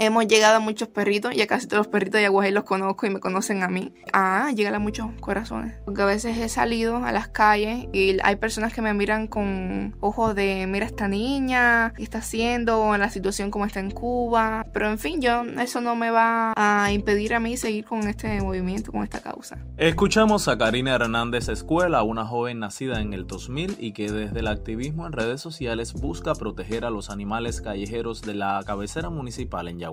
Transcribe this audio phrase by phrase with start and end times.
[0.00, 3.04] Hemos llegado a muchos perritos y a casi todos los perritos de Yaguajay los conozco
[3.04, 3.92] y me conocen a mí.
[4.12, 5.74] Ah, llegan a muchos corazones.
[5.84, 9.96] Porque a veces he salido a las calles y hay personas que me miran con
[9.98, 14.64] ojos de mira esta niña, qué está haciendo, la situación como está en Cuba.
[14.72, 18.40] Pero en fin, yo eso no me va a impedir a mí seguir con este
[18.40, 19.58] movimiento, con esta causa.
[19.78, 24.46] Escuchamos a Karina Hernández Escuela, una joven nacida en el 2000 y que desde el
[24.46, 29.87] activismo en redes sociales busca proteger a los animales callejeros de la cabecera municipal en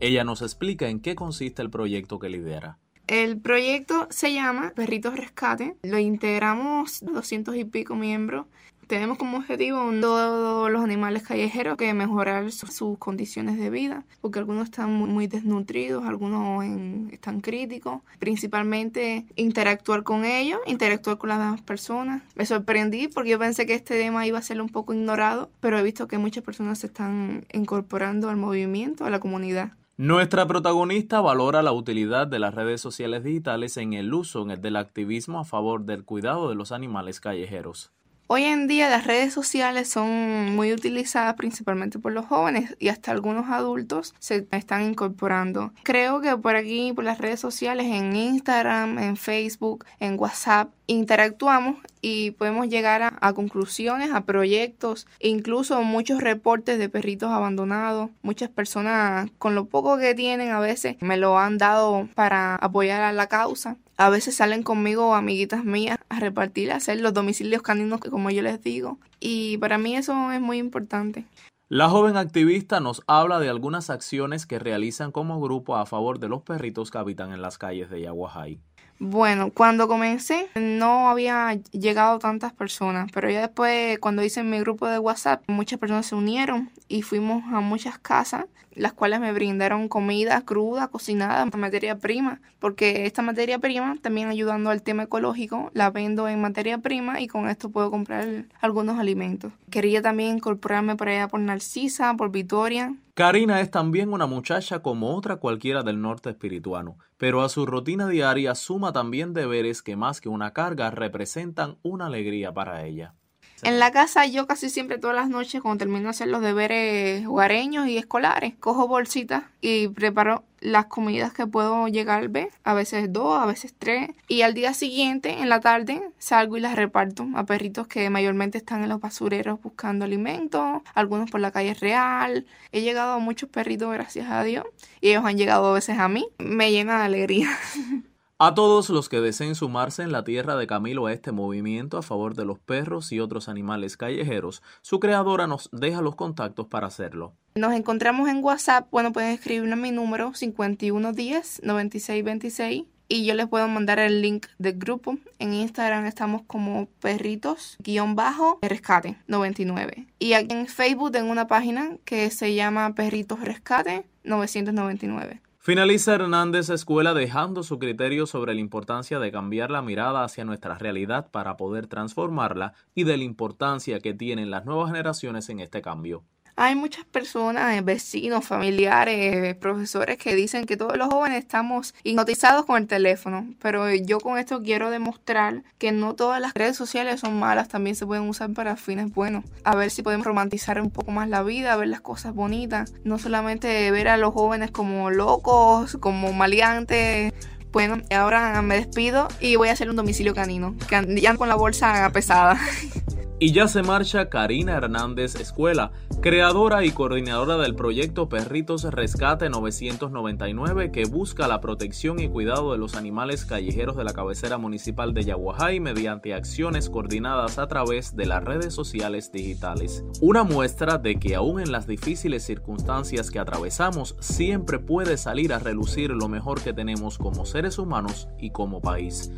[0.00, 2.78] Ella nos explica en qué consiste el proyecto que lidera.
[3.06, 5.76] El proyecto se llama Perritos Rescate.
[5.82, 8.46] Lo integramos 200 y pico miembros.
[8.86, 14.64] Tenemos como objetivo todos los animales callejeros que mejorar sus condiciones de vida, porque algunos
[14.64, 16.64] están muy, desnutridos, algunos
[17.12, 18.02] están críticos.
[18.18, 22.22] Principalmente interactuar con ellos, interactuar con las demás personas.
[22.34, 25.78] Me sorprendí porque yo pensé que este tema iba a ser un poco ignorado, pero
[25.78, 29.72] he visto que muchas personas se están incorporando al movimiento, a la comunidad.
[29.96, 35.38] Nuestra protagonista valora la utilidad de las redes sociales digitales en el uso del activismo
[35.38, 37.92] a favor del cuidado de los animales callejeros.
[38.26, 43.10] Hoy en día las redes sociales son muy utilizadas principalmente por los jóvenes y hasta
[43.10, 45.72] algunos adultos se están incorporando.
[45.82, 51.76] Creo que por aquí, por las redes sociales, en Instagram, en Facebook, en WhatsApp, interactuamos
[52.00, 58.08] y podemos llegar a, conclusiones, a proyectos, incluso muchos reportes de perritos abandonados.
[58.22, 63.02] Muchas personas con lo poco que tienen a veces me lo han dado para apoyar
[63.02, 63.76] a la causa.
[63.96, 68.42] A veces salen conmigo amiguitas mías a repartir, a hacer los domicilios caninos, como yo
[68.42, 68.98] les digo.
[69.20, 71.24] Y para mí eso es muy importante.
[71.68, 76.28] La joven activista nos habla de algunas acciones que realizan como grupo a favor de
[76.28, 78.60] los perritos que habitan en las calles de Yaguajay.
[79.00, 84.86] Bueno, cuando comencé no había llegado tantas personas, pero ya después cuando hice mi grupo
[84.86, 89.88] de WhatsApp, muchas personas se unieron y fuimos a muchas casas, las cuales me brindaron
[89.88, 95.90] comida cruda, cocinada, materia prima, porque esta materia prima, también ayudando al tema ecológico, la
[95.90, 99.52] vendo en materia prima y con esto puedo comprar algunos alimentos.
[99.70, 105.14] Quería también incorporarme por allá por Narcisa, por Vitoria, Karina es también una muchacha como
[105.14, 110.20] otra cualquiera del norte espirituano, pero a su rutina diaria suma también deberes que más
[110.20, 113.14] que una carga representan una alegría para ella.
[113.62, 117.24] En la casa yo casi siempre todas las noches cuando termino de hacer los deberes
[117.24, 122.72] hogareños y escolares, cojo bolsitas y preparo las comidas que puedo llegar a ver, a
[122.72, 124.10] veces dos, a veces tres.
[124.28, 128.56] Y al día siguiente, en la tarde, salgo y las reparto a perritos que mayormente
[128.56, 132.46] están en los basureros buscando alimentos, algunos por la calle real.
[132.72, 134.64] He llegado a muchos perritos, gracias a Dios,
[135.02, 136.28] y ellos han llegado a veces a mí.
[136.38, 137.50] Me llena de alegría.
[138.40, 142.02] A todos los que deseen sumarse en la tierra de Camilo a este movimiento a
[142.02, 146.88] favor de los perros y otros animales callejeros, su creadora nos deja los contactos para
[146.88, 147.32] hacerlo.
[147.54, 154.00] Nos encontramos en WhatsApp, bueno, pueden escribirme mi número 5110-9626 y yo les puedo mandar
[154.00, 155.16] el link del grupo.
[155.38, 160.08] En Instagram estamos como perritos-rescate 99.
[160.18, 165.40] Y aquí en Facebook tengo una página que se llama Perritos Rescate 999.
[165.66, 170.76] Finaliza Hernández Escuela dejando su criterio sobre la importancia de cambiar la mirada hacia nuestra
[170.76, 175.80] realidad para poder transformarla y de la importancia que tienen las nuevas generaciones en este
[175.80, 176.22] cambio.
[176.56, 182.80] Hay muchas personas, vecinos, familiares, profesores que dicen que todos los jóvenes estamos hipnotizados con
[182.80, 187.40] el teléfono, pero yo con esto quiero demostrar que no todas las redes sociales son
[187.40, 189.44] malas, también se pueden usar para fines buenos.
[189.64, 193.18] A ver si podemos romantizar un poco más la vida, ver las cosas bonitas, no
[193.18, 197.32] solamente ver a los jóvenes como locos, como maleantes.
[197.72, 201.56] Bueno, ahora me despido y voy a hacer un domicilio canino, que ya con la
[201.56, 202.60] bolsa pesada.
[203.44, 210.90] Y ya se marcha Karina Hernández Escuela, creadora y coordinadora del proyecto Perritos Rescate 999
[210.90, 215.24] que busca la protección y cuidado de los animales callejeros de la cabecera municipal de
[215.24, 220.06] Yaguajay mediante acciones coordinadas a través de las redes sociales digitales.
[220.22, 225.58] Una muestra de que aún en las difíciles circunstancias que atravesamos siempre puede salir a
[225.58, 229.30] relucir lo mejor que tenemos como seres humanos y como país.